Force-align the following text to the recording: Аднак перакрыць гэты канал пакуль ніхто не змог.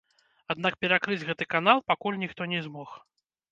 Аднак 0.53 0.77
перакрыць 0.85 1.27
гэты 1.27 1.47
канал 1.53 1.85
пакуль 1.93 2.19
ніхто 2.25 2.51
не 2.57 2.65
змог. 2.71 2.99